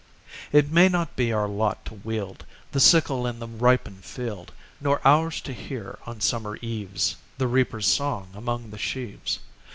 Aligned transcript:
It 0.51 0.71
may 0.71 0.89
not 0.89 1.15
be 1.15 1.31
our 1.31 1.47
lot 1.47 1.85
to 1.85 1.93
wield 1.93 2.43
The 2.71 2.79
sickle 2.79 3.27
in 3.27 3.37
the 3.37 3.45
ripened 3.47 4.03
field; 4.03 4.51
Nor 4.79 4.99
ours 5.07 5.39
to 5.41 5.53
hear, 5.53 5.99
on 6.07 6.21
summer 6.21 6.55
eves, 6.59 7.17
The 7.37 7.47
reaper's 7.47 7.85
song 7.85 8.29
among 8.33 8.71
the 8.71 8.79
sheaves. 8.79 9.41